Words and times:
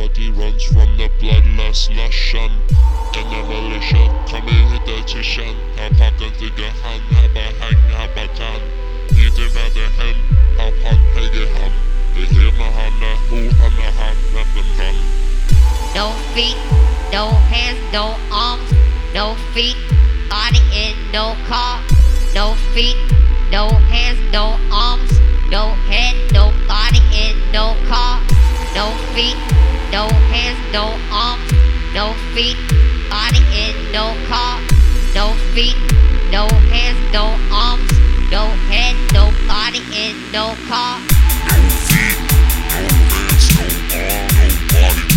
body 0.00 0.30
runs 0.30 0.62
from 0.64 0.96
the 0.96 1.08
bloodlust 1.20 1.90
lushan. 1.90 2.50
And 3.16 3.26
the 3.32 3.40
militia 3.48 4.04
coming 4.28 4.68
hit 4.70 4.84
the 4.86 4.96
tishan. 5.10 5.54
Här 5.76 5.90
packen 5.90 6.30
stiger 6.36 6.72
han, 6.82 7.00
här 7.10 7.28
bara 7.34 7.52
häng, 7.60 7.80
här 7.96 8.08
bara 8.14 8.28
kan. 8.38 8.60
Inte 9.08 9.42
väder 9.54 9.88
hem, 9.98 10.16
här 10.58 10.72
pan 10.82 10.98
häger 11.14 11.48
han. 11.60 11.72
Det 12.14 12.26
hemma 12.34 12.64
han 12.78 13.02
är 13.02 13.16
ho, 13.28 13.40
han 13.60 13.72
är 13.86 13.92
han, 14.00 14.16
vem 14.34 14.64
han. 14.78 14.94
No 15.94 16.12
feet, 16.34 16.56
no 17.12 17.24
hands, 17.50 17.80
no 17.92 18.14
arms, 18.30 18.70
no 19.14 19.34
feet, 19.54 19.76
body 20.30 20.62
in 20.84 20.96
no 21.12 21.36
car. 21.48 21.80
No 22.34 22.54
feet, 22.74 22.96
no 23.52 23.68
hands, 23.90 24.20
no 24.32 24.56
arms, 24.70 25.10
hands, 30.50 30.72
no 30.72 30.98
arms, 31.12 31.52
no 31.94 32.14
feet, 32.34 32.56
body 33.08 33.42
in 33.54 33.92
no 33.92 34.14
car. 34.28 34.60
No 35.14 35.34
feet, 35.54 35.76
no 36.30 36.48
hands, 36.70 37.12
no 37.12 37.36
arms, 37.52 37.90
no 38.30 38.48
head, 38.68 38.96
no 39.12 39.30
body 39.46 39.82
in 39.94 40.16
no 40.32 40.54
car. 40.68 40.98
No 41.46 41.68
feet, 41.86 42.18
no 42.70 42.82
hands, 43.10 43.54
no 43.54 43.66
arm, 43.92 44.18
no 44.72 44.88
body 44.94 45.09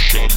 Shut 0.00 0.29